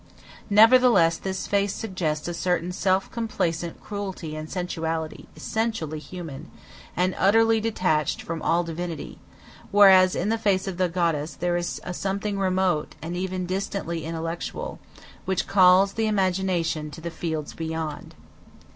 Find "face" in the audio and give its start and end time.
1.45-1.75, 10.39-10.67